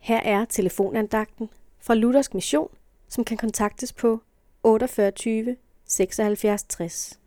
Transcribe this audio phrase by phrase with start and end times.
[0.00, 1.48] Her er telefonandagten
[1.82, 2.68] fra Luthersk Mission,
[3.08, 4.22] som kan kontaktes på
[4.62, 7.18] 48 76 60.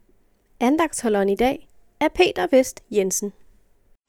[0.60, 1.68] Andagtholderen i dag
[2.00, 3.32] er Peter Vest Jensen.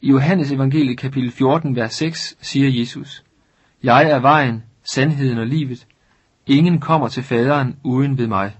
[0.02, 3.24] I Johannes evangeliet kapitel 14, vers 6 siger Jesus,
[3.82, 5.86] Jeg er vejen, sandheden og livet.
[6.46, 8.56] Ingen kommer til faderen uden ved mig.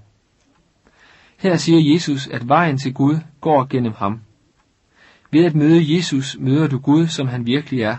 [1.37, 4.21] Her siger Jesus, at vejen til Gud går gennem ham.
[5.31, 7.97] Ved at møde Jesus møder du Gud, som han virkelig er.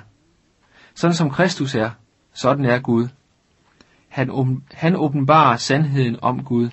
[0.96, 1.90] Sådan som Kristus er,
[2.34, 3.08] sådan er Gud.
[4.08, 6.68] Han, han åbenbarer sandheden om Gud.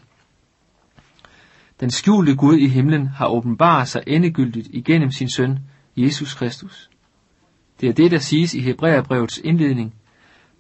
[1.80, 5.60] Den skjulte Gud i himlen har åbenbaret sig endegyldigt igennem sin søn,
[5.98, 6.90] Jesus Kristus.
[7.82, 9.94] Det er det, der siges i Hebræerbrevets indledning.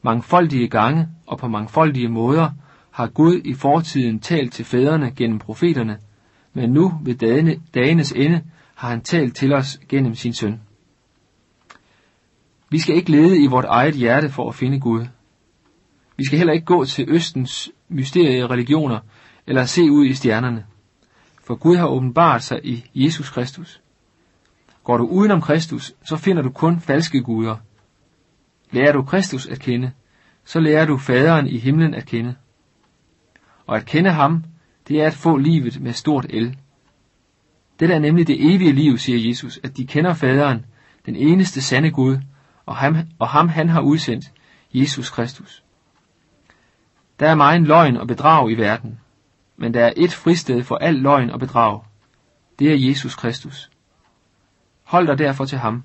[0.01, 2.51] Mangfoldige gange og på mangfoldige måder
[2.91, 5.97] har Gud i fortiden talt til fædrene gennem profeterne,
[6.53, 7.15] men nu ved
[7.73, 8.41] dagenes ende
[8.75, 10.59] har han talt til os gennem sin søn.
[12.73, 15.05] Vi skal ikke lede i vort eget hjerte for at finde Gud.
[16.17, 18.99] Vi skal heller ikke gå til Østens mysterie religioner
[19.47, 20.65] eller se ud i stjernerne.
[21.43, 23.81] For Gud har åbenbart sig i Jesus Kristus.
[24.83, 27.57] Går du udenom Kristus, så finder du kun falske guder.
[28.71, 29.91] Lærer du Kristus at kende,
[30.45, 32.35] så lærer du faderen i himlen at kende.
[33.65, 34.43] Og at kende ham,
[34.87, 36.57] det er at få livet med stort el.
[37.79, 40.65] Det er nemlig det evige liv, siger Jesus, at de kender faderen,
[41.05, 42.17] den eneste sande Gud,
[42.65, 44.25] og ham, og ham han har udsendt,
[44.73, 45.63] Jesus Kristus.
[47.19, 48.99] Der er meget løgn og bedrag i verden,
[49.57, 51.83] men der er et fristed for al løgn og bedrag.
[52.59, 53.71] Det er Jesus Kristus.
[54.83, 55.83] Hold dig derfor til ham,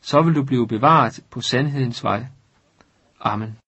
[0.00, 2.26] så vil du blive bevaret på sandhedens vej.
[3.20, 3.58] Amen.